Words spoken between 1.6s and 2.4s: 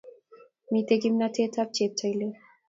ab cheptailel